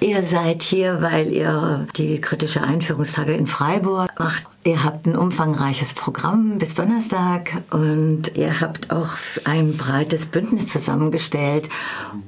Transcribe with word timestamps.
Ihr 0.00 0.22
seid 0.22 0.62
hier, 0.62 1.02
weil 1.02 1.32
ihr 1.32 1.88
die 1.96 2.20
kritische 2.20 2.62
Einführungstage 2.62 3.32
in 3.32 3.48
Freiburg 3.48 4.08
macht. 4.18 4.46
Ihr 4.64 4.84
habt 4.84 5.06
ein 5.06 5.16
umfangreiches 5.16 5.92
Programm 5.92 6.58
bis 6.58 6.74
Donnerstag 6.74 7.62
und 7.70 8.36
ihr 8.36 8.60
habt 8.60 8.90
auch 8.92 9.10
ein 9.44 9.76
breites 9.76 10.26
Bündnis 10.26 10.68
zusammengestellt. 10.68 11.68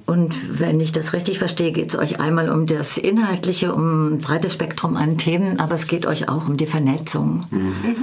Und 0.04 0.58
wenn 0.58 0.80
ich 0.80 0.90
das 0.90 1.12
richtig 1.12 1.38
verstehe, 1.38 1.70
geht 1.70 1.90
es 1.90 1.98
euch 1.98 2.18
einmal 2.18 2.50
um 2.50 2.66
das 2.66 2.98
Inhaltliche, 2.98 3.72
um 3.72 4.14
ein 4.14 4.18
breites 4.18 4.52
Spektrum 4.54 4.96
an 4.96 5.16
Themen, 5.16 5.60
aber 5.60 5.76
es 5.76 5.86
geht 5.86 6.06
euch 6.06 6.28
auch 6.28 6.48
um 6.48 6.56
die 6.56 6.66
Vernetzung. 6.66 7.44
Mhm. 7.50 7.96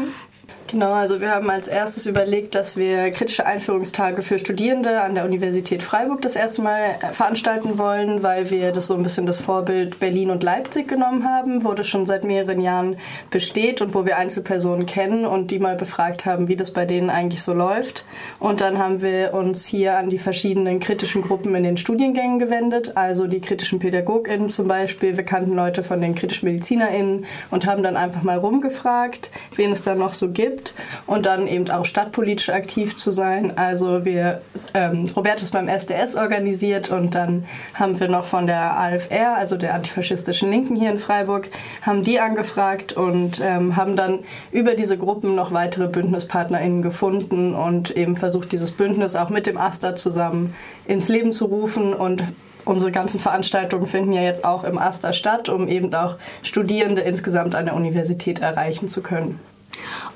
Genau, 0.70 0.92
also 0.92 1.22
wir 1.22 1.32
haben 1.32 1.50
als 1.50 1.70
erstes 1.70 2.06
überlegt, 2.06 2.54
dass 2.54 2.76
wir 2.76 3.10
kritische 3.12 3.46
Einführungstage 3.46 4.22
für 4.22 4.38
Studierende 4.38 5.02
an 5.02 5.16
der 5.16 5.24
Universität 5.24 5.82
Freiburg 5.82 6.22
das 6.22 6.36
erste 6.36 6.62
Mal 6.62 6.96
äh, 7.02 7.14
veranstalten 7.14 7.78
wollen, 7.78 8.22
weil 8.22 8.50
wir 8.50 8.74
das 8.74 8.88
so 8.88 8.96
ein 8.96 9.04
bisschen 9.04 9.26
das 9.26 9.40
Vorbild 9.40 10.02
Berlin 10.02 10.30
und 10.30 10.44
Leipzig 10.44 10.90
genommen 10.90 11.24
haben, 11.24 11.64
wo 11.64 11.72
das 11.72 11.88
schon 11.88 12.06
seit 12.06 12.26
mehreren 12.26 12.60
Jahren 12.60 12.98
besteht 13.30 13.80
und 13.80 13.96
wo 13.96 14.06
wir 14.06 14.18
Einzelpersonen 14.18 14.86
kennen 14.86 15.26
und 15.26 15.52
die 15.52 15.60
mal 15.60 15.78
befragt 15.78 16.26
haben, 16.26 16.50
wie 16.50 16.58
das 16.58 16.72
bei 16.72 16.86
denen 16.86 17.10
eigentlich 17.10 17.44
so 17.44 17.54
läuft. 17.54 18.04
Und 18.40 18.60
dann 18.60 18.78
haben 18.78 19.02
wir 19.02 19.34
uns 19.34 19.66
hier 19.66 19.98
an 19.98 20.10
die 20.10 20.20
verschiedenen 20.20 20.82
kritischen 20.82 21.22
Gruppen 21.22 21.56
in 21.56 21.64
den 21.64 21.78
Studiengängen 21.78 22.40
gewendet, 22.40 22.98
also 22.98 23.28
die 23.28 23.40
kritischen 23.40 23.80
PädagogInnen 23.80 24.50
zum 24.50 24.68
Beispiel. 24.68 25.16
Wir 25.16 25.24
kannten 25.24 25.56
Leute 25.56 25.82
von 25.82 26.02
den 26.02 26.14
kritischen 26.14 26.50
MedizinerInnen 26.50 27.26
und 27.52 27.66
haben 27.66 27.84
dann 27.84 27.96
einfach 27.96 28.24
mal 28.24 28.38
rumgefragt, 28.38 29.32
wen 29.56 29.72
es 29.72 29.82
da 29.82 29.96
noch 29.96 30.14
so 30.14 30.28
gibt 30.28 30.57
gibt 30.58 30.74
und 31.06 31.26
dann 31.26 31.48
eben 31.48 31.70
auch 31.70 31.86
stadtpolitisch 31.86 32.50
aktiv 32.50 32.98
zu 32.98 33.12
sein. 33.12 33.58
Also 33.58 34.06
wir, 34.06 34.42
ähm, 34.74 35.06
Robertus 35.16 35.52
beim 35.52 35.68
SDS 35.68 36.16
organisiert 36.16 36.90
und 36.90 37.16
dann 37.16 37.46
haben 37.74 38.00
wir 38.00 38.08
noch 38.08 38.26
von 38.26 38.48
der 38.48 38.78
AFR, 38.78 39.38
also 39.38 39.58
der 39.58 39.74
antifaschistischen 39.74 40.50
Linken 40.50 40.76
hier 40.76 40.92
in 40.92 41.00
Freiburg, 41.00 41.50
haben 41.82 42.04
die 42.04 42.20
angefragt 42.20 42.94
und 42.94 43.40
ähm, 43.44 43.76
haben 43.76 43.96
dann 43.96 44.24
über 44.52 44.74
diese 44.74 44.98
Gruppen 44.98 45.36
noch 45.36 45.52
weitere 45.52 45.88
BündnispartnerInnen 45.88 46.82
gefunden 46.82 47.54
und 47.54 47.92
eben 47.92 48.16
versucht, 48.16 48.52
dieses 48.52 48.72
Bündnis 48.72 49.16
auch 49.16 49.30
mit 49.30 49.48
dem 49.48 49.58
AStA 49.58 49.96
zusammen 49.96 50.56
ins 50.86 51.10
Leben 51.10 51.32
zu 51.32 51.46
rufen 51.46 51.94
und 51.94 52.24
unsere 52.66 52.92
ganzen 52.92 53.20
Veranstaltungen 53.20 53.88
finden 53.88 54.12
ja 54.12 54.22
jetzt 54.22 54.44
auch 54.44 54.64
im 54.64 54.78
AStA 54.78 55.14
statt, 55.14 55.48
um 55.48 55.68
eben 55.68 55.94
auch 55.94 56.16
Studierende 56.42 57.02
insgesamt 57.02 57.56
an 57.56 57.66
der 57.66 57.76
Universität 57.76 58.40
erreichen 58.40 58.90
zu 58.90 59.02
können. 59.02 59.40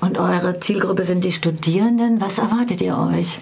Und 0.02 0.18
eure 0.18 0.58
Zielgruppe 0.58 1.04
sind 1.04 1.22
die 1.22 1.30
Studierenden. 1.30 2.20
Was 2.20 2.38
erwartet 2.38 2.82
ihr 2.82 2.98
euch? 2.98 3.38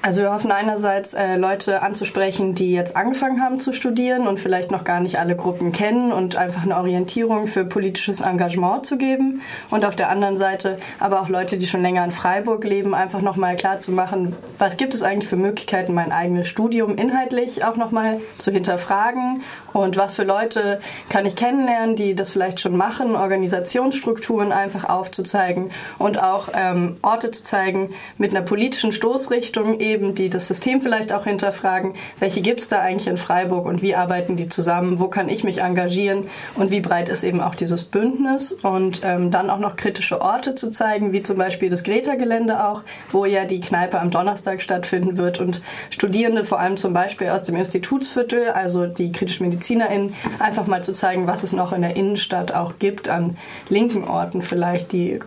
Also 0.00 0.22
wir 0.22 0.32
hoffen 0.32 0.52
einerseits 0.52 1.12
äh, 1.12 1.34
Leute 1.34 1.82
anzusprechen, 1.82 2.54
die 2.54 2.72
jetzt 2.72 2.96
angefangen 2.96 3.42
haben 3.42 3.58
zu 3.58 3.72
studieren 3.72 4.28
und 4.28 4.38
vielleicht 4.38 4.70
noch 4.70 4.84
gar 4.84 5.00
nicht 5.00 5.18
alle 5.18 5.34
Gruppen 5.34 5.72
kennen 5.72 6.12
und 6.12 6.36
einfach 6.36 6.62
eine 6.62 6.76
Orientierung 6.76 7.48
für 7.48 7.64
politisches 7.64 8.20
Engagement 8.20 8.86
zu 8.86 8.96
geben. 8.96 9.42
Und 9.70 9.84
auf 9.84 9.96
der 9.96 10.08
anderen 10.08 10.36
Seite 10.36 10.76
aber 11.00 11.20
auch 11.20 11.28
Leute, 11.28 11.56
die 11.56 11.66
schon 11.66 11.82
länger 11.82 12.04
in 12.04 12.12
Freiburg 12.12 12.62
leben, 12.62 12.94
einfach 12.94 13.22
nochmal 13.22 13.56
klar 13.56 13.80
zu 13.80 13.90
machen, 13.90 14.36
was 14.56 14.76
gibt 14.76 14.94
es 14.94 15.02
eigentlich 15.02 15.28
für 15.28 15.36
Möglichkeiten, 15.36 15.94
mein 15.94 16.12
eigenes 16.12 16.46
Studium 16.46 16.96
inhaltlich 16.96 17.64
auch 17.64 17.74
nochmal 17.74 18.20
zu 18.38 18.52
hinterfragen 18.52 19.42
und 19.72 19.96
was 19.96 20.14
für 20.14 20.24
Leute 20.24 20.80
kann 21.08 21.26
ich 21.26 21.34
kennenlernen, 21.34 21.96
die 21.96 22.14
das 22.14 22.30
vielleicht 22.30 22.60
schon 22.60 22.76
machen, 22.76 23.16
Organisationsstrukturen 23.16 24.52
einfach 24.52 24.88
aufzuzeigen 24.88 25.72
und 25.98 26.22
auch 26.22 26.50
ähm, 26.54 26.98
Orte 27.02 27.32
zu 27.32 27.42
zeigen 27.42 27.90
mit 28.16 28.30
einer 28.30 28.42
politischen 28.42 28.92
Stoßrichtung 28.92 29.80
eben, 29.88 30.14
die 30.14 30.28
das 30.28 30.48
System 30.48 30.80
vielleicht 30.80 31.12
auch 31.12 31.24
hinterfragen, 31.24 31.94
welche 32.18 32.40
gibt 32.40 32.60
es 32.60 32.68
da 32.68 32.80
eigentlich 32.80 33.08
in 33.08 33.18
Freiburg 33.18 33.66
und 33.66 33.82
wie 33.82 33.94
arbeiten 33.94 34.36
die 34.36 34.48
zusammen, 34.48 35.00
wo 35.00 35.08
kann 35.08 35.28
ich 35.28 35.44
mich 35.44 35.60
engagieren? 35.60 36.26
Und 36.54 36.70
wie 36.70 36.80
breit 36.80 37.08
ist 37.08 37.24
eben 37.24 37.40
auch 37.40 37.54
dieses 37.54 37.82
Bündnis? 37.84 38.52
Und 38.52 39.00
ähm, 39.04 39.30
dann 39.30 39.50
auch 39.50 39.58
noch 39.58 39.76
kritische 39.76 40.20
Orte 40.20 40.54
zu 40.54 40.70
zeigen, 40.70 41.12
wie 41.12 41.22
zum 41.22 41.38
Beispiel 41.38 41.70
das 41.70 41.82
Greta-Gelände 41.84 42.64
auch, 42.64 42.82
wo 43.10 43.24
ja 43.24 43.44
die 43.44 43.60
Kneipe 43.60 44.00
am 44.00 44.10
Donnerstag 44.10 44.62
stattfinden 44.62 45.16
wird. 45.16 45.40
Und 45.40 45.62
Studierende 45.90 46.44
vor 46.44 46.60
allem 46.60 46.76
zum 46.76 46.92
Beispiel 46.92 47.28
aus 47.28 47.44
dem 47.44 47.56
Institutsviertel, 47.56 48.50
also 48.50 48.86
die 48.86 49.12
kritisch 49.12 49.40
MedizinerInnen, 49.40 50.14
einfach 50.38 50.66
mal 50.66 50.84
zu 50.84 50.92
zeigen, 50.92 51.26
was 51.26 51.42
es 51.42 51.52
noch 51.52 51.72
in 51.72 51.82
der 51.82 51.96
Innenstadt 51.96 52.52
auch 52.52 52.74
gibt 52.78 53.08
an 53.08 53.36
linken 53.68 54.04
Orten 54.04 54.42
vielleicht, 54.42 54.92
die 54.92 55.20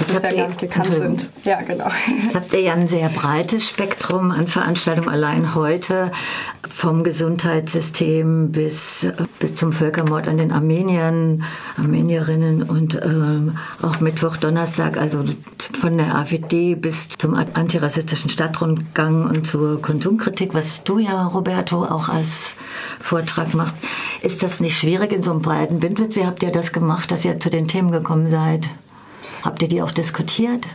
Jetzt 0.00 0.12
bisher 0.12 0.34
gar 0.34 0.48
nicht 0.48 0.60
gekannt 0.60 0.96
sind. 0.96 1.30
Ja, 1.44 1.62
genau. 1.62 1.88
Jetzt 2.22 2.34
habt 2.34 2.52
ihr 2.52 2.60
ja 2.60 2.72
ein 2.72 2.88
sehr 2.88 3.08
breites 3.08 3.68
Spektrum 3.68 4.30
an 4.30 4.48
Veranstaltungen 4.48 5.08
allein 5.08 5.54
heute, 5.54 6.10
vom 6.68 7.04
Gesundheitssystem 7.04 8.50
bis, 8.50 9.06
bis 9.38 9.54
zum 9.54 9.72
Völkermord 9.72 10.26
an 10.26 10.38
den 10.38 10.50
Armeniern, 10.50 11.44
Armenierinnen 11.76 12.64
und 12.64 13.00
ähm, 13.02 13.56
auch 13.82 14.00
Mittwoch, 14.00 14.36
Donnerstag, 14.36 14.96
also 14.96 15.24
von 15.80 15.96
der 15.96 16.16
AfD 16.16 16.74
bis 16.74 17.08
zum 17.10 17.34
antirassistischen 17.34 18.30
Stadtrundgang 18.30 19.26
und 19.26 19.46
zur 19.46 19.80
Konsumkritik, 19.80 20.54
was 20.54 20.82
du 20.82 20.98
ja, 20.98 21.26
Roberto, 21.26 21.84
auch 21.84 22.08
als 22.08 22.54
Vortrag 23.00 23.54
machst. 23.54 23.76
Ist 24.22 24.42
das 24.42 24.58
nicht 24.58 24.76
schwierig 24.76 25.12
in 25.12 25.22
so 25.22 25.30
einem 25.30 25.42
breiten 25.42 25.78
Bündnis? 25.78 26.16
Wie 26.16 26.26
habt 26.26 26.42
ihr 26.42 26.50
das 26.50 26.72
gemacht, 26.72 27.12
dass 27.12 27.24
ihr 27.24 27.38
zu 27.38 27.50
den 27.50 27.68
Themen 27.68 27.92
gekommen 27.92 28.28
seid? 28.28 28.68
Habt 29.44 29.60
ihr 29.60 29.68
die 29.68 29.82
auch 29.82 29.90
diskutiert? 29.90 30.66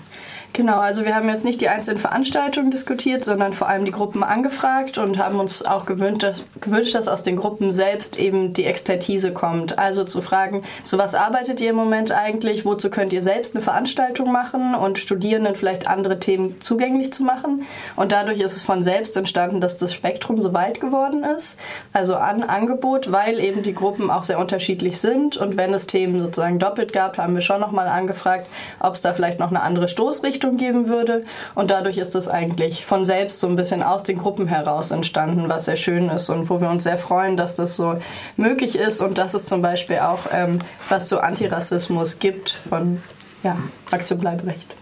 Genau, 0.53 0.79
also 0.79 1.05
wir 1.05 1.15
haben 1.15 1.29
jetzt 1.29 1.45
nicht 1.45 1.61
die 1.61 1.69
einzelnen 1.69 1.99
Veranstaltungen 1.99 2.71
diskutiert, 2.71 3.23
sondern 3.23 3.53
vor 3.53 3.69
allem 3.69 3.85
die 3.85 3.91
Gruppen 3.91 4.23
angefragt 4.23 4.97
und 4.97 5.17
haben 5.17 5.39
uns 5.39 5.63
auch 5.63 5.85
gewünscht 5.85 6.23
dass, 6.23 6.41
gewünscht, 6.59 6.95
dass 6.95 7.07
aus 7.07 7.23
den 7.23 7.37
Gruppen 7.37 7.71
selbst 7.71 8.17
eben 8.17 8.53
die 8.53 8.65
Expertise 8.65 9.31
kommt. 9.31 9.77
Also 9.77 10.03
zu 10.03 10.21
fragen, 10.21 10.63
so 10.83 10.97
was 10.97 11.13
arbeitet 11.13 11.61
ihr 11.61 11.69
im 11.69 11.75
Moment 11.75 12.11
eigentlich, 12.11 12.65
wozu 12.65 12.89
könnt 12.89 13.13
ihr 13.13 13.21
selbst 13.21 13.55
eine 13.55 13.61
Veranstaltung 13.61 14.31
machen 14.31 14.75
und 14.75 14.97
Studierenden 14.97 15.55
vielleicht 15.55 15.87
andere 15.87 16.19
Themen 16.19 16.59
zugänglich 16.61 17.13
zu 17.13 17.23
machen. 17.23 17.65
Und 17.95 18.11
dadurch 18.11 18.39
ist 18.39 18.55
es 18.55 18.61
von 18.63 18.81
selbst 18.81 19.15
entstanden, 19.15 19.61
dass 19.61 19.77
das 19.77 19.93
Spektrum 19.93 20.41
so 20.41 20.53
weit 20.53 20.81
geworden 20.81 21.23
ist, 21.23 21.59
also 21.93 22.15
an 22.15 22.43
Angebot, 22.43 23.11
weil 23.11 23.39
eben 23.39 23.61
die 23.63 23.75
Gruppen 23.75 24.09
auch 24.09 24.23
sehr 24.23 24.39
unterschiedlich 24.39 24.97
sind. 24.97 25.37
Und 25.37 25.57
wenn 25.57 25.73
es 25.73 25.87
Themen 25.87 26.21
sozusagen 26.21 26.59
doppelt 26.59 26.91
gab, 26.91 27.17
haben 27.17 27.35
wir 27.35 27.41
schon 27.41 27.61
nochmal 27.61 27.87
angefragt, 27.87 28.47
ob 28.79 28.95
es 28.95 29.01
da 29.01 29.13
vielleicht 29.13 29.39
noch 29.39 29.49
eine 29.49 29.61
andere 29.61 29.87
Stoßrichtung 29.87 30.38
Richtung 30.39 30.55
geben 30.55 30.87
würde. 30.87 31.25
Und 31.53 31.69
dadurch 31.69 31.97
ist 31.97 32.15
es 32.15 32.29
eigentlich 32.29 32.85
von 32.85 33.03
selbst 33.03 33.41
so 33.41 33.47
ein 33.47 33.57
bisschen 33.57 33.83
aus 33.83 34.03
den 34.03 34.17
Gruppen 34.17 34.47
heraus 34.47 34.91
entstanden, 34.91 35.49
was 35.49 35.65
sehr 35.65 35.75
schön 35.75 36.07
ist 36.07 36.29
und 36.29 36.49
wo 36.49 36.61
wir 36.61 36.69
uns 36.69 36.83
sehr 36.83 36.97
freuen, 36.97 37.35
dass 37.35 37.55
das 37.55 37.75
so 37.75 37.99
möglich 38.37 38.77
ist 38.77 39.01
und 39.01 39.17
dass 39.17 39.33
es 39.33 39.45
zum 39.45 39.61
Beispiel 39.61 39.99
auch 39.99 40.27
ähm, 40.31 40.59
was 40.87 41.07
zu 41.07 41.19
Antirassismus 41.19 42.19
gibt 42.19 42.51
von 42.69 43.03
ja, 43.43 43.57
Aktion 43.91 44.19
Bleiberecht. 44.19 44.78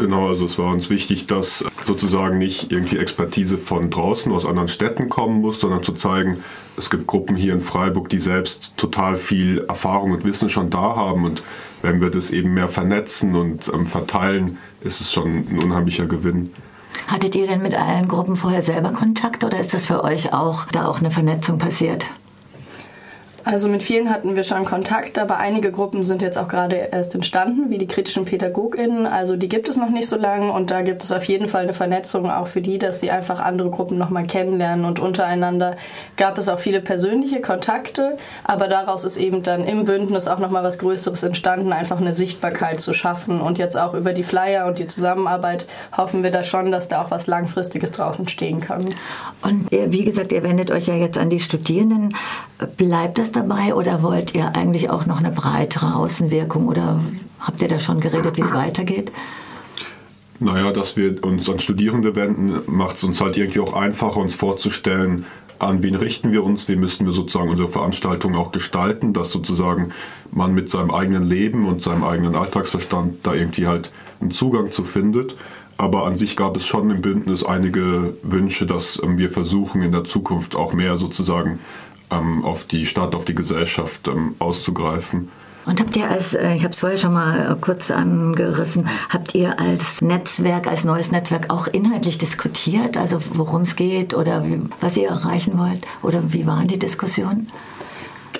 Genau, 0.00 0.28
also 0.28 0.46
es 0.46 0.58
war 0.58 0.72
uns 0.72 0.88
wichtig, 0.88 1.26
dass 1.26 1.62
sozusagen 1.84 2.38
nicht 2.38 2.72
irgendwie 2.72 2.96
Expertise 2.96 3.58
von 3.58 3.90
draußen 3.90 4.32
aus 4.32 4.46
anderen 4.46 4.68
Städten 4.68 5.10
kommen 5.10 5.42
muss, 5.42 5.60
sondern 5.60 5.82
zu 5.82 5.92
zeigen, 5.92 6.42
es 6.78 6.88
gibt 6.88 7.06
Gruppen 7.06 7.36
hier 7.36 7.52
in 7.52 7.60
Freiburg, 7.60 8.08
die 8.08 8.18
selbst 8.18 8.72
total 8.78 9.16
viel 9.16 9.58
Erfahrung 9.68 10.12
und 10.12 10.24
Wissen 10.24 10.48
schon 10.48 10.70
da 10.70 10.96
haben 10.96 11.26
und 11.26 11.42
wenn 11.82 12.00
wir 12.00 12.08
das 12.08 12.30
eben 12.30 12.54
mehr 12.54 12.70
vernetzen 12.70 13.36
und 13.36 13.70
ähm, 13.74 13.86
verteilen, 13.86 14.56
ist 14.80 15.02
es 15.02 15.12
schon 15.12 15.44
ein 15.50 15.60
unheimlicher 15.62 16.06
Gewinn. 16.06 16.50
Hattet 17.06 17.34
ihr 17.34 17.46
denn 17.46 17.60
mit 17.60 17.74
allen 17.74 18.08
Gruppen 18.08 18.36
vorher 18.36 18.62
selber 18.62 18.92
Kontakt 18.92 19.44
oder 19.44 19.60
ist 19.60 19.74
das 19.74 19.84
für 19.84 20.02
euch 20.02 20.32
auch 20.32 20.64
da 20.72 20.86
auch 20.86 21.00
eine 21.00 21.10
Vernetzung 21.10 21.58
passiert? 21.58 22.06
Also 23.44 23.68
mit 23.68 23.82
vielen 23.82 24.10
hatten 24.10 24.36
wir 24.36 24.44
schon 24.44 24.64
Kontakt, 24.64 25.18
aber 25.18 25.38
einige 25.38 25.72
Gruppen 25.72 26.04
sind 26.04 26.20
jetzt 26.20 26.36
auch 26.36 26.48
gerade 26.48 26.76
erst 26.76 27.14
entstanden, 27.14 27.70
wie 27.70 27.78
die 27.78 27.86
kritischen 27.86 28.24
PädagogInnen. 28.24 29.06
Also 29.06 29.36
die 29.36 29.48
gibt 29.48 29.68
es 29.68 29.76
noch 29.76 29.88
nicht 29.88 30.08
so 30.08 30.16
lange 30.16 30.52
und 30.52 30.70
da 30.70 30.82
gibt 30.82 31.02
es 31.02 31.10
auf 31.10 31.24
jeden 31.24 31.48
Fall 31.48 31.62
eine 31.62 31.72
Vernetzung 31.72 32.30
auch 32.30 32.48
für 32.48 32.60
die, 32.60 32.78
dass 32.78 33.00
sie 33.00 33.10
einfach 33.10 33.40
andere 33.40 33.70
Gruppen 33.70 33.98
nochmal 33.98 34.26
kennenlernen 34.26 34.84
und 34.84 35.00
untereinander 35.00 35.76
gab 36.16 36.36
es 36.38 36.48
auch 36.48 36.58
viele 36.58 36.80
persönliche 36.80 37.40
Kontakte, 37.40 38.18
aber 38.44 38.68
daraus 38.68 39.04
ist 39.04 39.16
eben 39.16 39.42
dann 39.42 39.64
im 39.64 39.86
Bündnis 39.86 40.28
auch 40.28 40.38
nochmal 40.38 40.62
was 40.62 40.78
Größeres 40.78 41.22
entstanden, 41.22 41.72
einfach 41.72 42.00
eine 42.00 42.12
Sichtbarkeit 42.12 42.80
zu 42.80 42.92
schaffen 42.92 43.40
und 43.40 43.58
jetzt 43.58 43.78
auch 43.78 43.94
über 43.94 44.12
die 44.12 44.22
Flyer 44.22 44.66
und 44.66 44.78
die 44.78 44.86
Zusammenarbeit 44.86 45.66
hoffen 45.96 46.22
wir 46.22 46.30
da 46.30 46.44
schon, 46.44 46.70
dass 46.70 46.88
da 46.88 47.02
auch 47.02 47.10
was 47.10 47.26
Langfristiges 47.26 47.92
draus 47.92 48.18
entstehen 48.18 48.60
kann. 48.60 48.84
Und 49.42 49.70
wie 49.70 50.04
gesagt, 50.04 50.32
ihr 50.32 50.42
wendet 50.42 50.70
euch 50.70 50.88
ja 50.88 50.94
jetzt 50.94 51.16
an 51.16 51.30
die 51.30 51.40
Studierenden. 51.40 52.14
Bleibt 52.76 53.18
das 53.18 53.32
dabei 53.32 53.74
oder 53.74 54.02
wollt 54.02 54.34
ihr 54.34 54.54
eigentlich 54.54 54.90
auch 54.90 55.06
noch 55.06 55.18
eine 55.18 55.30
breitere 55.30 55.94
Außenwirkung 55.94 56.68
oder 56.68 57.00
habt 57.38 57.62
ihr 57.62 57.68
da 57.68 57.78
schon 57.78 58.00
geredet, 58.00 58.36
wie 58.36 58.42
es 58.42 58.52
weitergeht? 58.52 59.12
Naja, 60.40 60.72
dass 60.72 60.96
wir 60.96 61.22
uns 61.24 61.48
an 61.48 61.58
Studierende 61.58 62.16
wenden, 62.16 62.60
macht 62.66 62.96
es 62.96 63.04
uns 63.04 63.20
halt 63.20 63.36
irgendwie 63.36 63.60
auch 63.60 63.74
einfacher, 63.74 64.18
uns 64.18 64.34
vorzustellen, 64.34 65.26
an 65.60 65.82
wen 65.82 65.94
richten 65.94 66.32
wir 66.32 66.42
uns, 66.42 66.68
wie 66.68 66.76
müssten 66.76 67.04
wir 67.04 67.12
sozusagen 67.12 67.50
unsere 67.50 67.68
Veranstaltung 67.68 68.34
auch 68.34 68.50
gestalten, 68.50 69.12
dass 69.12 69.30
sozusagen 69.30 69.92
man 70.32 70.54
mit 70.54 70.70
seinem 70.70 70.90
eigenen 70.90 71.24
Leben 71.24 71.68
und 71.68 71.82
seinem 71.82 72.02
eigenen 72.02 72.34
Alltagsverstand 72.34 73.18
da 73.24 73.34
irgendwie 73.34 73.66
halt 73.66 73.90
einen 74.20 74.30
Zugang 74.30 74.72
zu 74.72 74.84
findet. 74.84 75.36
Aber 75.76 76.06
an 76.06 76.14
sich 76.14 76.36
gab 76.36 76.56
es 76.56 76.66
schon 76.66 76.90
im 76.90 77.02
Bündnis 77.02 77.44
einige 77.44 78.14
Wünsche, 78.22 78.64
dass 78.64 79.00
wir 79.04 79.28
versuchen, 79.28 79.82
in 79.82 79.92
der 79.92 80.04
Zukunft 80.04 80.56
auch 80.56 80.72
mehr 80.72 80.96
sozusagen 80.96 81.58
ähm, 82.10 82.44
auf 82.44 82.64
die 82.64 82.86
Stadt, 82.86 83.14
auf 83.14 83.24
die 83.24 83.34
Gesellschaft 83.34 84.08
ähm, 84.08 84.34
auszugreifen. 84.38 85.30
Und 85.66 85.80
habt 85.80 85.96
ihr 85.96 86.10
als, 86.10 86.34
äh, 86.34 86.54
ich 86.54 86.62
habe 86.62 86.70
es 86.70 86.78
vorher 86.78 86.98
schon 86.98 87.12
mal 87.12 87.52
äh, 87.52 87.56
kurz 87.60 87.90
angerissen, 87.90 88.88
habt 89.08 89.34
ihr 89.34 89.60
als 89.60 90.00
Netzwerk, 90.00 90.66
als 90.66 90.84
neues 90.84 91.10
Netzwerk 91.10 91.50
auch 91.50 91.66
inhaltlich 91.66 92.18
diskutiert, 92.18 92.96
also 92.96 93.20
worum 93.34 93.62
es 93.62 93.76
geht 93.76 94.14
oder 94.14 94.44
wie, 94.44 94.60
was 94.80 94.96
ihr 94.96 95.08
erreichen 95.08 95.58
wollt? 95.58 95.86
Oder 96.02 96.32
wie 96.32 96.46
waren 96.46 96.66
die 96.66 96.78
Diskussionen? 96.78 97.48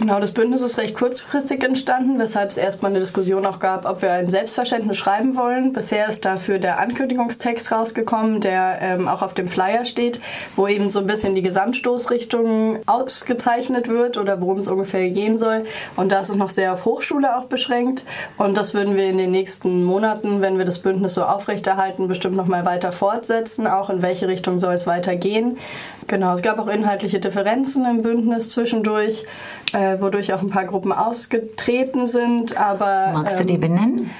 Genau, 0.00 0.18
das 0.18 0.32
Bündnis 0.32 0.62
ist 0.62 0.78
recht 0.78 0.94
kurzfristig 0.94 1.62
entstanden, 1.62 2.18
weshalb 2.18 2.48
es 2.48 2.56
erstmal 2.56 2.90
eine 2.90 3.00
Diskussion 3.00 3.44
auch 3.44 3.58
gab, 3.58 3.84
ob 3.84 4.00
wir 4.00 4.12
ein 4.12 4.30
Selbstverständnis 4.30 4.96
schreiben 4.96 5.36
wollen. 5.36 5.74
Bisher 5.74 6.08
ist 6.08 6.24
dafür 6.24 6.58
der 6.58 6.80
Ankündigungstext 6.80 7.70
rausgekommen, 7.70 8.40
der 8.40 8.78
ähm, 8.80 9.08
auch 9.08 9.20
auf 9.20 9.34
dem 9.34 9.46
Flyer 9.46 9.84
steht, 9.84 10.18
wo 10.56 10.66
eben 10.66 10.88
so 10.88 11.00
ein 11.00 11.06
bisschen 11.06 11.34
die 11.34 11.42
Gesamtstoßrichtung 11.42 12.78
ausgezeichnet 12.86 13.88
wird 13.88 14.16
oder 14.16 14.40
worum 14.40 14.60
es 14.60 14.68
ungefähr 14.68 15.10
gehen 15.10 15.36
soll. 15.36 15.64
Und 15.96 16.10
da 16.12 16.20
ist 16.20 16.30
es 16.30 16.36
noch 16.36 16.48
sehr 16.48 16.72
auf 16.72 16.86
Hochschule 16.86 17.36
auch 17.36 17.44
beschränkt. 17.44 18.06
Und 18.38 18.56
das 18.56 18.72
würden 18.72 18.96
wir 18.96 19.04
in 19.04 19.18
den 19.18 19.30
nächsten 19.30 19.84
Monaten, 19.84 20.40
wenn 20.40 20.56
wir 20.56 20.64
das 20.64 20.78
Bündnis 20.78 21.12
so 21.12 21.24
aufrechterhalten, 21.24 22.08
bestimmt 22.08 22.36
noch 22.36 22.46
mal 22.46 22.64
weiter 22.64 22.92
fortsetzen, 22.92 23.66
auch 23.66 23.90
in 23.90 24.00
welche 24.00 24.28
Richtung 24.28 24.60
soll 24.60 24.72
es 24.72 24.86
weitergehen. 24.86 25.58
Genau, 26.06 26.32
es 26.34 26.40
gab 26.40 26.58
auch 26.58 26.68
inhaltliche 26.68 27.20
Differenzen 27.20 27.84
im 27.84 28.00
Bündnis 28.00 28.48
zwischendurch 28.48 29.26
äh, 29.72 29.89
wodurch 30.00 30.32
auch 30.32 30.42
ein 30.42 30.50
paar 30.50 30.64
Gruppen 30.64 30.92
ausgetreten 30.92 32.06
sind. 32.06 32.56
Aber, 32.56 33.12
Magst 33.12 33.40
du 33.40 33.44
die 33.44 33.54
ähm, 33.54 33.60
benennen? 33.60 34.10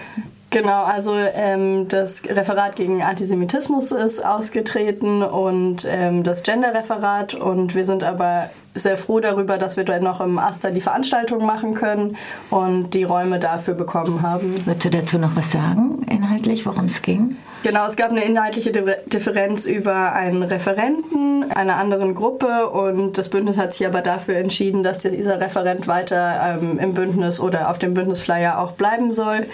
Genau, 0.51 0.83
also 0.83 1.15
ähm, 1.15 1.87
das 1.87 2.25
Referat 2.25 2.75
gegen 2.75 3.03
Antisemitismus 3.03 3.93
ist 3.93 4.25
ausgetreten 4.25 5.23
und 5.23 5.87
ähm, 5.89 6.25
das 6.25 6.43
Gender-Referat 6.43 7.35
und 7.35 7.77
wir 7.77 7.85
sind 7.85 8.03
aber 8.03 8.51
sehr 8.75 8.97
froh 8.97 9.21
darüber, 9.21 9.59
dass 9.59 9.77
wir 9.77 9.85
dort 9.85 10.03
noch 10.03 10.21
im 10.21 10.39
Aster 10.39 10.71
die 10.71 10.81
Veranstaltung 10.81 11.45
machen 11.45 11.75
können 11.75 12.17
und 12.51 12.91
die 12.95 13.05
Räume 13.05 13.39
dafür 13.39 13.75
bekommen 13.75 14.23
haben. 14.23 14.65
Würdest 14.65 14.85
du 14.85 14.91
dazu 14.91 15.19
noch 15.19 15.35
was 15.35 15.51
sagen, 15.51 16.07
inhaltlich, 16.11 16.67
worum 16.67 16.85
es 16.85 17.03
ging? 17.03 17.37
Genau, 17.63 17.85
es 17.87 17.97
gab 17.97 18.11
eine 18.11 18.25
inhaltliche 18.25 18.73
Differenz 18.73 19.67
über 19.67 20.13
einen 20.13 20.43
Referenten 20.43 21.51
einer 21.51 21.77
anderen 21.77 22.15
Gruppe 22.15 22.71
und 22.71 23.19
das 23.19 23.29
Bündnis 23.29 23.59
hat 23.59 23.75
sich 23.75 23.87
aber 23.87 24.01
dafür 24.01 24.37
entschieden, 24.37 24.83
dass 24.83 24.99
dieser 24.99 25.41
Referent 25.41 25.87
weiter 25.87 26.59
ähm, 26.61 26.79
im 26.79 26.95
Bündnis 26.95 27.39
oder 27.39 27.69
auf 27.69 27.79
dem 27.79 27.93
Bündnisflyer 27.93 28.59
auch 28.59 28.73
bleiben 28.73 29.13
soll, 29.13 29.47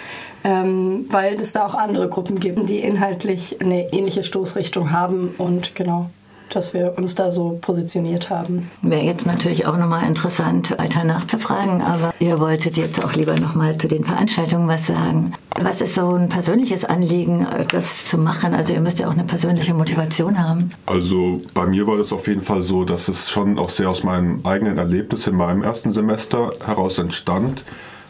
ähm, 0.43 1.05
weil 1.09 1.33
es 1.35 1.51
da 1.51 1.65
auch 1.65 1.75
andere 1.75 2.07
Gruppen 2.07 2.39
gibt, 2.39 2.69
die 2.69 2.79
inhaltlich 2.79 3.59
eine 3.59 3.91
ähnliche 3.91 4.23
Stoßrichtung 4.23 4.91
haben 4.91 5.33
und 5.37 5.75
genau 5.75 6.09
dass 6.49 6.73
wir 6.73 6.93
uns 6.97 7.15
da 7.15 7.31
so 7.31 7.57
positioniert 7.61 8.29
haben. 8.29 8.69
Wäre 8.81 9.03
jetzt 9.03 9.25
natürlich 9.25 9.65
auch 9.65 9.77
nochmal 9.77 10.07
interessant, 10.07 10.77
weiter 10.77 11.03
nachzufragen, 11.03 11.81
aber 11.81 12.13
ihr 12.19 12.39
wolltet 12.39 12.77
jetzt 12.77 13.03
auch 13.03 13.13
lieber 13.13 13.39
nochmal 13.39 13.77
zu 13.77 13.87
den 13.87 14.03
Veranstaltungen 14.03 14.67
was 14.67 14.87
sagen. 14.87 15.33
Was 15.59 15.81
ist 15.81 15.95
so 15.95 16.13
ein 16.13 16.29
persönliches 16.29 16.85
Anliegen, 16.85 17.47
das 17.71 18.05
zu 18.05 18.17
machen? 18.17 18.53
Also 18.53 18.73
ihr 18.73 18.81
müsst 18.81 18.99
ja 18.99 19.07
auch 19.07 19.13
eine 19.13 19.23
persönliche 19.23 19.73
Motivation 19.73 20.41
haben. 20.41 20.69
Also 20.85 21.41
bei 21.53 21.65
mir 21.65 21.87
war 21.87 21.97
das 21.97 22.13
auf 22.13 22.27
jeden 22.27 22.41
Fall 22.41 22.61
so, 22.61 22.83
dass 22.83 23.07
es 23.07 23.29
schon 23.29 23.57
auch 23.57 23.69
sehr 23.69 23.89
aus 23.89 24.03
meinem 24.03 24.45
eigenen 24.45 24.77
Erlebnis 24.77 25.27
in 25.27 25.35
meinem 25.35 25.63
ersten 25.63 25.91
Semester 25.91 26.51
heraus 26.65 26.97
entstand 26.97 27.63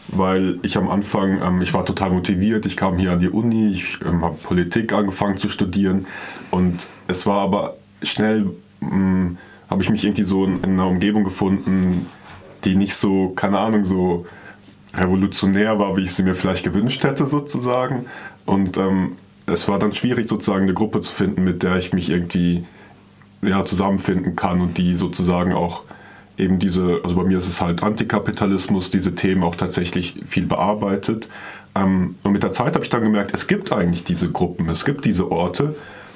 weil 0.08 0.58
ich 0.62 0.76
am 0.76 0.88
Anfang, 0.88 1.40
ähm, 1.42 1.62
ich 1.62 1.74
war 1.74 1.84
total 1.84 2.10
motiviert, 2.10 2.66
ich 2.66 2.76
kam 2.76 2.98
hier 2.98 3.12
an 3.12 3.20
die 3.20 3.28
Uni, 3.28 3.72
ich 3.72 3.98
ähm, 4.04 4.24
habe 4.24 4.36
Politik 4.42 4.92
angefangen 4.92 5.36
zu 5.36 5.48
studieren 5.48 6.06
und 6.50 6.86
es 7.08 7.26
war 7.26 7.40
aber 7.42 7.76
schnell 8.02 8.50
hm, 8.80 9.38
habe 9.70 9.82
ich 9.82 9.90
mich 9.90 10.04
irgendwie 10.04 10.22
so 10.22 10.44
in, 10.44 10.62
in, 10.62 10.72
einer 10.72 10.86
Umgebung 10.86 11.24
gefunden, 11.24 12.06
die 12.64 12.74
nicht 12.74 12.94
so, 12.94 13.30
keine 13.30 13.58
Ahnung, 13.58 13.84
so 13.84 14.26
revolutionär 14.94 15.78
war, 15.78 15.96
wie 15.96 16.04
ich 16.04 16.14
sie 16.14 16.22
mir 16.22 16.34
vielleicht 16.34 16.64
gewünscht 16.64 17.04
hätte, 17.04 17.26
sozusagen. 17.26 18.06
Und 18.46 18.76
ähm, 18.76 19.16
es 19.46 19.68
war 19.68 19.78
dann 19.78 19.92
schwierig, 19.92 20.28
sozusagen 20.28 20.64
eine 20.64 20.74
Gruppe 20.74 21.00
zu 21.00 21.12
finden, 21.12 21.44
mit 21.44 21.62
der 21.62 21.76
ich 21.76 21.92
mich 21.92 22.10
irgendwie 22.10 22.64
ja, 23.42 23.64
zusammenfinden 23.64 24.36
kann 24.36 24.60
und 24.60 24.78
die 24.78 24.94
sozusagen 24.96 25.52
auch 25.52 25.82
eben 26.36 26.58
diese, 26.58 27.00
also 27.02 27.16
bei 27.16 27.24
mir 27.24 27.38
ist 27.38 27.48
es 27.48 27.60
halt 27.60 27.82
Antikapitalismus, 27.82 28.90
diese 28.90 29.14
Themen 29.14 29.42
auch 29.42 29.56
tatsächlich 29.56 30.14
viel 30.26 30.46
bearbeitet. 30.46 31.28
Ähm, 31.74 32.16
und 32.22 32.32
mit 32.32 32.42
der 32.42 32.52
Zeit 32.52 32.74
habe 32.74 32.84
ich 32.84 32.90
dann 32.90 33.02
gemerkt, 33.02 33.32
es 33.34 33.46
gibt 33.46 33.72
eigentlich 33.72 34.04
diese 34.04 34.30
Gruppen, 34.30 34.68
es 34.68 34.84
gibt 34.84 35.04
diese 35.04 35.30
Orte, 35.30 35.74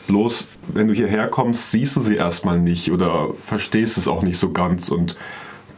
Bloß, 0.08 0.46
wenn 0.68 0.88
du 0.88 0.94
hierher 0.94 1.28
kommst, 1.28 1.70
siehst 1.70 1.96
du 1.96 2.00
sie 2.00 2.16
erstmal 2.16 2.58
nicht 2.58 2.90
oder 2.90 3.28
verstehst 3.44 3.96
es 3.98 4.08
auch 4.08 4.22
nicht 4.22 4.38
so 4.38 4.50
ganz. 4.50 4.88
Und 4.88 5.16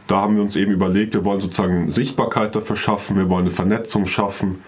da 0.07 0.21
haben 0.21 0.35
wir 0.35 0.43
uns 0.43 0.55
eben 0.55 0.71
überlegt, 0.71 1.13
wir 1.13 1.25
wollen 1.25 1.41
sozusagen 1.41 1.89
Sichtbarkeit 1.89 2.55
dafür 2.55 2.75
schaffen, 2.75 3.17
wir 3.17 3.29
wollen 3.29 3.45
eine 3.45 3.51
Vernetzung 3.51 4.05
schaffen. 4.05 4.61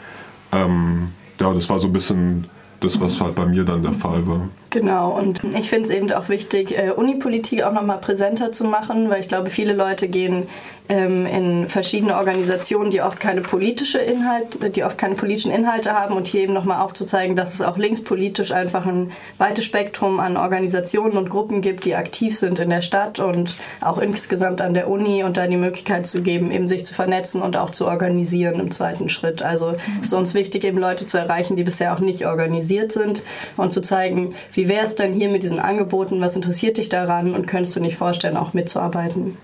Ähm, 0.52 1.10
ja, 1.40 1.54
das 1.54 1.70
war 1.70 1.80
so 1.80 1.88
ein 1.88 1.94
bisschen 1.94 2.46
das, 2.80 3.00
was 3.00 3.20
halt 3.22 3.36
bei 3.36 3.46
mir 3.46 3.64
dann 3.64 3.82
der 3.82 3.94
Fall 3.94 4.28
war. 4.28 4.50
Genau, 4.78 5.10
und 5.10 5.42
ich 5.58 5.72
finde 5.72 5.90
es 5.90 5.90
eben 5.90 6.12
auch 6.12 6.30
wichtig, 6.30 6.78
äh, 6.78 6.92
Unipolitik 6.92 7.64
auch 7.64 7.72
nochmal 7.72 7.98
präsenter 7.98 8.52
zu 8.52 8.64
machen, 8.64 9.10
weil 9.10 9.22
ich 9.22 9.28
glaube, 9.28 9.50
viele 9.50 9.74
Leute 9.74 10.08
gehen 10.08 10.48
ähm, 10.90 11.26
in 11.26 11.68
verschiedene 11.68 12.16
Organisationen, 12.16 12.92
die 12.92 13.02
oft 13.02 13.20
keine 13.20 13.42
politische 13.42 13.98
Inhalt, 13.98 14.76
die 14.76 14.84
oft 14.84 14.98
keine 14.98 15.16
politischen 15.16 15.52
Inhalte 15.52 15.94
haben 15.94 16.16
und 16.16 16.28
hier 16.28 16.42
eben 16.42 16.54
nochmal 16.54 16.82
aufzuzeigen, 16.82 17.36
dass 17.36 17.54
es 17.54 17.62
auch 17.62 17.78
linkspolitisch 17.78 18.52
einfach 18.52 18.86
ein 18.86 19.12
weites 19.38 19.66
Spektrum 19.66 20.20
an 20.20 20.38
Organisationen 20.38 21.18
und 21.18 21.30
Gruppen 21.30 21.62
gibt, 21.62 21.86
die 21.86 21.96
aktiv 21.96 22.38
sind 22.38 22.60
in 22.60 22.70
der 22.70 22.82
Stadt 22.82 23.20
und 23.20 23.56
auch 23.82 23.98
insgesamt 23.98 24.62
an 24.62 24.74
der 24.74 24.90
Uni 24.90 25.24
und 25.24 25.38
da 25.38 25.48
die 25.48 25.58
Möglichkeit 25.58 26.08
zu 26.08 26.22
geben, 26.22 26.52
eben 26.52 26.68
sich 26.68 26.86
zu 26.86 26.94
vernetzen 26.94 27.42
und 27.42 27.58
auch 27.58 27.72
zu 27.72 27.86
organisieren 27.86 28.60
im 28.60 28.72
zweiten 28.72 29.10
Schritt. 29.10 29.42
Also 29.42 29.76
es 30.02 30.08
ist 30.08 30.14
uns 30.14 30.34
wichtig, 30.34 30.64
eben 30.64 30.78
Leute 30.78 31.06
zu 31.06 31.18
erreichen, 31.18 31.56
die 31.56 31.64
bisher 31.64 31.94
auch 31.94 32.00
nicht 32.00 32.26
organisiert 32.26 32.92
sind 32.92 33.24
und 33.58 33.74
zu 33.74 33.82
zeigen, 33.82 34.36
wie 34.54 34.67
wäre 34.68 34.86
es 34.86 34.96
denn 34.96 35.14
hier 35.14 35.30
mit 35.30 35.44
diesen 35.44 35.60
Angeboten, 35.60 36.22
was 36.22 36.36
interessiert 36.36 36.78
dich 36.78 36.90
daran 36.90 37.34
und 37.34 37.48
könntest 37.48 37.76
du 37.76 37.80
nicht 37.80 37.98
vorstellen, 37.98 38.38
auch 38.38 38.54
mitzuarbeiten? 38.54 39.38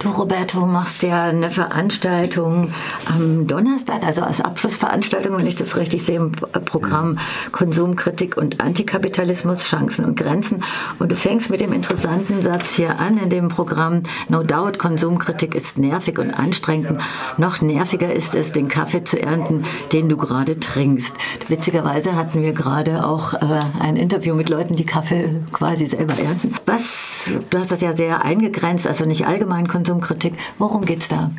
Du, 0.00 0.08
Roberto, 0.08 0.64
machst 0.64 1.02
ja 1.02 1.24
eine 1.24 1.50
Veranstaltung 1.50 2.72
am 3.04 3.46
Donnerstag, 3.46 4.02
also 4.02 4.22
als 4.22 4.40
Abschlussveranstaltung, 4.40 5.36
wenn 5.36 5.46
ich 5.46 5.56
das 5.56 5.76
richtig 5.76 6.06
sehe, 6.06 6.16
im 6.16 6.32
Programm 6.32 7.18
Konsumkritik 7.52 8.38
und 8.38 8.62
Antikapitalismus, 8.62 9.58
Chancen 9.58 10.06
und 10.06 10.16
Grenzen. 10.16 10.64
Und 10.98 11.12
du 11.12 11.16
fängst 11.16 11.50
mit 11.50 11.60
dem 11.60 11.74
interessanten 11.74 12.40
Satz 12.40 12.72
hier 12.72 12.98
an 12.98 13.18
in 13.18 13.28
dem 13.28 13.48
Programm, 13.48 14.04
no 14.30 14.42
doubt, 14.42 14.78
Konsumkritik 14.78 15.54
ist 15.54 15.76
nervig 15.76 16.18
und 16.18 16.30
anstrengend. 16.30 16.98
Noch 17.36 17.60
nerviger 17.60 18.10
ist 18.10 18.34
es, 18.34 18.52
den 18.52 18.68
Kaffee 18.68 19.04
zu 19.04 19.20
ernten, 19.20 19.66
den 19.92 20.08
du 20.08 20.16
gerade 20.16 20.58
trinkst. 20.58 21.12
Witzigerweise 21.48 22.16
hatten 22.16 22.40
wir 22.40 22.54
gerade 22.54 23.06
auch 23.06 23.34
äh, 23.34 23.60
ein 23.78 23.96
Interview 23.96 24.34
mit 24.34 24.48
Leuten, 24.48 24.76
die 24.76 24.86
Kaffee 24.86 25.42
quasi 25.52 25.84
selber 25.84 26.18
ernten. 26.18 26.54
Was, 26.64 27.09
du 27.50 27.58
hast 27.58 27.72
das 27.72 27.80
ja 27.80 27.96
sehr 27.96 28.24
eingegrenzt, 28.24 28.86
also 28.86 29.04
nicht 29.04 29.26
allgemein 29.26 29.68
Konsum 29.68 30.00
Konsumkritik. 30.00 30.34
Worum 30.58 30.84
geht 30.84 31.00
es 31.00 31.08
da? 31.08 31.30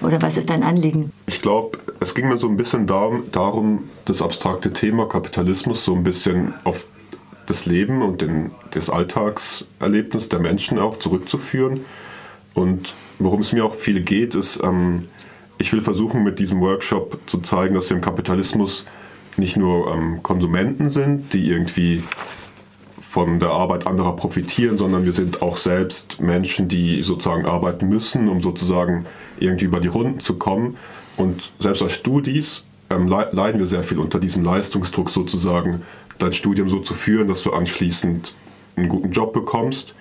Oder 0.00 0.20
was 0.20 0.36
ist 0.36 0.50
dein 0.50 0.62
Anliegen? 0.62 1.12
Ich 1.26 1.40
glaube, 1.42 1.78
es 2.00 2.14
ging 2.14 2.28
mir 2.28 2.38
so 2.38 2.48
ein 2.48 2.56
bisschen 2.56 2.86
darum, 2.86 3.24
darum, 3.32 3.84
das 4.04 4.20
abstrakte 4.20 4.72
Thema 4.72 5.06
Kapitalismus 5.08 5.84
so 5.84 5.94
ein 5.94 6.04
bisschen 6.04 6.54
auf 6.64 6.86
das 7.46 7.64
Leben 7.66 8.02
und 8.02 8.20
den, 8.20 8.50
das 8.72 8.90
Alltagserlebnis 8.90 10.28
der 10.28 10.40
Menschen 10.40 10.78
auch 10.78 10.98
zurückzuführen. 10.98 11.80
Und 12.54 12.94
worum 13.18 13.40
es 13.40 13.52
mir 13.52 13.64
auch 13.64 13.74
viel 13.74 14.00
geht, 14.00 14.34
ist, 14.34 14.60
ähm, 14.62 15.06
ich 15.58 15.72
will 15.72 15.80
versuchen 15.80 16.22
mit 16.22 16.38
diesem 16.38 16.60
Workshop 16.60 17.18
zu 17.26 17.38
zeigen, 17.38 17.74
dass 17.74 17.88
wir 17.88 17.96
im 17.96 18.02
Kapitalismus 18.02 18.84
nicht 19.36 19.56
nur 19.56 19.94
ähm, 19.94 20.22
Konsumenten 20.22 20.90
sind, 20.90 21.32
die 21.32 21.48
irgendwie 21.48 22.02
von 23.08 23.38
der 23.38 23.50
Arbeit 23.50 23.86
anderer 23.86 24.16
profitieren, 24.16 24.76
sondern 24.76 25.04
wir 25.04 25.12
sind 25.12 25.40
auch 25.40 25.56
selbst 25.56 26.20
Menschen, 26.20 26.68
die 26.68 27.02
sozusagen 27.02 27.46
arbeiten 27.46 27.88
müssen, 27.88 28.28
um 28.28 28.40
sozusagen 28.40 29.06
irgendwie 29.38 29.66
über 29.66 29.80
die 29.80 29.88
Runden 29.88 30.20
zu 30.20 30.34
kommen. 30.34 30.76
Und 31.16 31.52
selbst 31.58 31.82
als 31.82 31.92
Studis 31.92 32.64
ähm, 32.90 33.06
leiden 33.06 33.58
wir 33.58 33.66
sehr 33.66 33.84
viel 33.84 34.00
unter 34.00 34.18
diesem 34.18 34.42
Leistungsdruck 34.44 35.08
sozusagen, 35.08 35.82
dein 36.18 36.32
Studium 36.32 36.68
so 36.68 36.80
zu 36.80 36.94
führen, 36.94 37.28
dass 37.28 37.42
du 37.42 37.52
anschließend 37.52 38.34
einen 38.74 38.88
guten 38.88 39.12
Job 39.12 39.32
bekommst. 39.32 39.94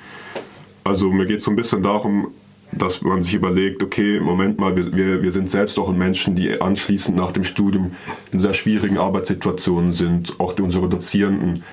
Also 0.83 1.09
mir 1.11 1.25
geht 1.25 1.37
es 1.37 1.43
so 1.45 1.51
ein 1.51 1.55
bisschen 1.55 1.83
darum, 1.83 2.29
dass 2.71 3.01
man 3.01 3.23
sich 3.23 3.35
überlegt, 3.35 3.83
okay, 3.83 4.19
Moment 4.19 4.59
mal, 4.59 4.75
wir, 4.75 5.21
wir 5.21 5.31
sind 5.31 5.49
selbst 5.49 5.77
auch 5.77 5.93
Menschen, 5.93 6.35
die 6.35 6.59
anschließend 6.59 7.15
nach 7.15 7.31
dem 7.31 7.43
Studium 7.43 7.91
in 8.31 8.39
sehr 8.39 8.53
schwierigen 8.53 8.97
Arbeitssituationen 8.97 9.91
sind. 9.91 10.39
Auch 10.39 10.59
unsere 10.59 10.89
Dozierenden 10.89 11.63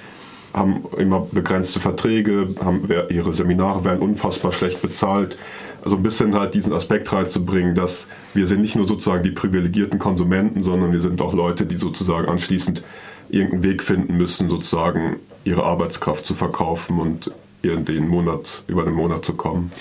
haben 0.55 0.85
immer 0.99 1.21
begrenzte 1.21 1.81
Verträge, 1.81 2.55
haben, 2.63 2.89
ihre 3.09 3.33
Seminare 3.33 3.85
werden 3.85 4.01
unfassbar 4.01 4.53
schlecht 4.53 4.83
bezahlt. 4.83 5.37
Also 5.85 5.97
ein 5.97 6.03
bisschen 6.03 6.39
halt 6.39 6.55
diesen 6.55 6.73
Aspekt 6.73 7.13
reinzubringen, 7.13 7.75
dass 7.75 8.07
wir 8.35 8.47
sind 8.47 8.61
nicht 8.61 8.77
nur 8.77 8.87
sozusagen 8.87 9.25
die 9.25 9.31
privilegierten 9.31 9.99
Konsumenten, 9.99 10.63
sondern 10.63 10.93
wir 10.93 11.01
sind 11.01 11.21
auch 11.21 11.35
Leute, 11.35 11.67
die 11.67 11.77
sozusagen 11.77 12.29
anschließend 12.29 12.85
irgendeinen 13.31 13.65
Weg 13.65 13.83
finden 13.83 14.17
müssen, 14.17 14.49
sozusagen 14.49 15.17
ihre 15.45 15.65
Arbeitskraft 15.65 16.25
zu 16.25 16.35
verkaufen 16.35 17.01
und 17.01 17.33
den 17.63 18.09
Monat, 18.09 18.63
über 18.67 18.85
den 18.85 18.95
Monat 18.95 19.25
zu 19.25 19.35
kommen. 19.35 19.73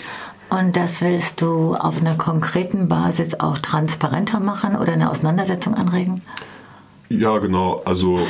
Und 0.49 0.75
das 0.75 1.01
willst 1.01 1.41
du 1.41 1.75
auf 1.75 2.01
einer 2.01 2.15
konkreten 2.15 2.87
Basis 2.87 3.39
auch 3.39 3.57
transparenter 3.59 4.39
machen 4.39 4.75
oder 4.75 4.93
eine 4.93 5.09
Auseinandersetzung 5.09 5.75
anregen? 5.75 6.21
Ja, 7.09 7.37
genau. 7.37 7.81
Also 7.85 8.27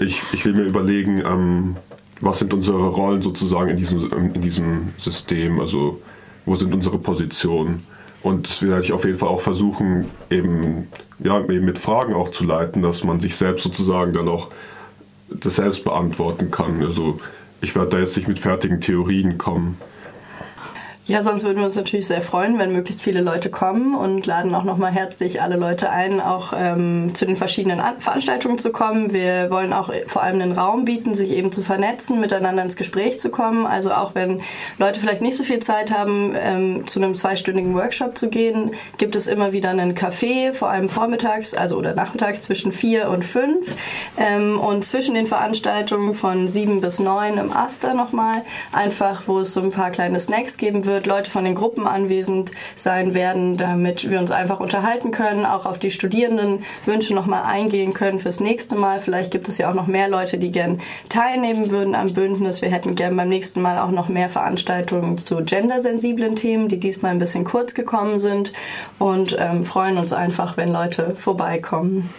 ich, 0.00 0.22
ich 0.32 0.44
will 0.44 0.54
mir 0.54 0.64
überlegen, 0.64 1.22
ähm, 1.24 1.76
was 2.20 2.38
sind 2.38 2.52
unsere 2.52 2.88
Rollen 2.88 3.22
sozusagen 3.22 3.70
in 3.70 3.76
diesem, 3.76 4.32
in 4.34 4.40
diesem 4.40 4.94
System, 4.98 5.60
also 5.60 6.00
wo 6.44 6.54
sind 6.56 6.74
unsere 6.74 6.98
Positionen. 6.98 7.86
Und 8.22 8.48
das 8.48 8.62
werde 8.62 8.82
ich 8.82 8.92
auf 8.92 9.04
jeden 9.04 9.18
Fall 9.18 9.28
auch 9.28 9.40
versuchen, 9.40 10.06
eben, 10.28 10.88
ja, 11.18 11.40
eben 11.40 11.64
mit 11.64 11.78
Fragen 11.78 12.14
auch 12.14 12.30
zu 12.30 12.44
leiten, 12.44 12.82
dass 12.82 13.04
man 13.04 13.20
sich 13.20 13.36
selbst 13.36 13.62
sozusagen 13.62 14.12
dann 14.12 14.28
auch 14.28 14.48
das 15.30 15.56
selbst 15.56 15.84
beantworten 15.84 16.50
kann. 16.50 16.82
Also 16.82 17.20
ich 17.62 17.74
werde 17.74 17.90
da 17.90 17.98
jetzt 17.98 18.16
nicht 18.16 18.28
mit 18.28 18.38
fertigen 18.38 18.80
Theorien 18.80 19.38
kommen. 19.38 19.78
Ja, 21.10 21.24
sonst 21.24 21.42
würden 21.42 21.58
wir 21.58 21.64
uns 21.64 21.74
natürlich 21.74 22.06
sehr 22.06 22.22
freuen, 22.22 22.60
wenn 22.60 22.70
möglichst 22.70 23.02
viele 23.02 23.20
Leute 23.20 23.50
kommen 23.50 23.96
und 23.96 24.26
laden 24.26 24.54
auch 24.54 24.62
nochmal 24.62 24.92
herzlich 24.92 25.42
alle 25.42 25.56
Leute 25.56 25.90
ein, 25.90 26.20
auch 26.20 26.52
ähm, 26.56 27.16
zu 27.16 27.26
den 27.26 27.34
verschiedenen 27.34 27.80
An 27.80 28.00
Veranstaltungen 28.00 28.58
zu 28.58 28.70
kommen. 28.70 29.12
Wir 29.12 29.50
wollen 29.50 29.72
auch 29.72 29.92
vor 30.06 30.22
allem 30.22 30.40
einen 30.40 30.52
Raum 30.52 30.84
bieten, 30.84 31.16
sich 31.16 31.32
eben 31.32 31.50
zu 31.50 31.64
vernetzen, 31.64 32.20
miteinander 32.20 32.62
ins 32.62 32.76
Gespräch 32.76 33.18
zu 33.18 33.32
kommen. 33.32 33.66
Also 33.66 33.90
auch 33.90 34.14
wenn 34.14 34.42
Leute 34.78 35.00
vielleicht 35.00 35.20
nicht 35.20 35.36
so 35.36 35.42
viel 35.42 35.58
Zeit 35.58 35.90
haben, 35.90 36.32
ähm, 36.38 36.86
zu 36.86 37.00
einem 37.00 37.14
zweistündigen 37.14 37.74
Workshop 37.74 38.16
zu 38.16 38.28
gehen, 38.28 38.70
gibt 38.96 39.16
es 39.16 39.26
immer 39.26 39.52
wieder 39.52 39.70
einen 39.70 39.96
Café, 39.96 40.52
vor 40.52 40.70
allem 40.70 40.88
vormittags, 40.88 41.54
also 41.54 41.76
oder 41.76 41.92
nachmittags 41.92 42.42
zwischen 42.42 42.70
vier 42.70 43.08
und 43.08 43.24
fünf. 43.24 43.66
Ähm, 44.16 44.60
und 44.60 44.84
zwischen 44.84 45.16
den 45.16 45.26
Veranstaltungen 45.26 46.14
von 46.14 46.46
sieben 46.46 46.80
bis 46.80 47.00
neun 47.00 47.36
im 47.36 47.50
Aster 47.50 47.94
nochmal, 47.94 48.42
einfach 48.70 49.22
wo 49.26 49.40
es 49.40 49.52
so 49.52 49.60
ein 49.60 49.72
paar 49.72 49.90
kleine 49.90 50.20
Snacks 50.20 50.56
geben 50.56 50.86
wird 50.86 50.99
wird 51.00 51.06
Leute 51.06 51.30
von 51.30 51.44
den 51.44 51.54
Gruppen 51.54 51.86
anwesend 51.86 52.50
sein 52.76 53.14
werden, 53.14 53.56
damit 53.56 54.10
wir 54.10 54.18
uns 54.18 54.30
einfach 54.30 54.60
unterhalten 54.60 55.12
können, 55.12 55.46
auch 55.46 55.64
auf 55.64 55.78
die 55.78 55.90
Studierendenwünsche 55.90 57.14
nochmal 57.14 57.44
eingehen 57.44 57.94
können 57.94 58.18
fürs 58.18 58.38
nächste 58.38 58.76
Mal. 58.76 58.98
Vielleicht 58.98 59.30
gibt 59.30 59.48
es 59.48 59.56
ja 59.56 59.70
auch 59.70 59.74
noch 59.74 59.86
mehr 59.86 60.10
Leute, 60.10 60.36
die 60.36 60.50
gern 60.50 60.78
teilnehmen 61.08 61.70
würden 61.70 61.94
am 61.94 62.12
Bündnis. 62.12 62.60
Wir 62.60 62.70
hätten 62.70 62.96
gern 62.96 63.16
beim 63.16 63.30
nächsten 63.30 63.62
Mal 63.62 63.78
auch 63.78 63.90
noch 63.90 64.10
mehr 64.10 64.28
Veranstaltungen 64.28 65.16
zu 65.16 65.36
gendersensiblen 65.42 66.36
Themen, 66.36 66.68
die 66.68 66.78
diesmal 66.78 67.12
ein 67.12 67.18
bisschen 67.18 67.44
kurz 67.44 67.72
gekommen 67.72 68.18
sind 68.18 68.52
und 68.98 69.34
ähm, 69.40 69.64
freuen 69.64 69.96
uns 69.96 70.12
einfach, 70.12 70.58
wenn 70.58 70.70
Leute 70.70 71.14
vorbeikommen. 71.16 72.10